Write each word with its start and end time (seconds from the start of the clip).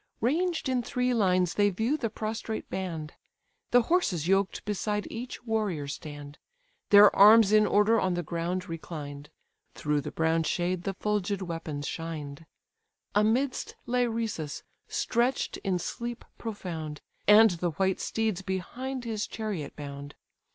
Ranged 0.19 0.67
in 0.67 0.81
three 0.81 1.13
lines 1.13 1.53
they 1.53 1.69
view 1.69 1.95
the 1.95 2.09
prostrate 2.09 2.67
band: 2.71 3.13
The 3.69 3.83
horses 3.83 4.27
yoked 4.27 4.65
beside 4.65 5.05
each 5.11 5.45
warrior 5.45 5.87
stand. 5.87 6.39
Their 6.89 7.15
arms 7.15 7.51
in 7.51 7.67
order 7.67 7.99
on 8.01 8.15
the 8.15 8.23
ground 8.23 8.67
reclined, 8.67 9.29
Through 9.75 10.01
the 10.01 10.09
brown 10.09 10.41
shade 10.41 10.85
the 10.85 10.95
fulgid 10.95 11.43
weapons 11.43 11.87
shined: 11.87 12.47
Amidst 13.13 13.75
lay 13.85 14.07
Rhesus, 14.07 14.63
stretch'd 14.87 15.57
in 15.57 15.77
sleep 15.77 16.25
profound, 16.39 16.99
And 17.27 17.51
the 17.51 17.69
white 17.69 17.99
steeds 17.99 18.41
behind 18.41 19.03
his 19.03 19.27
chariot 19.27 19.75
bound. 19.75 20.15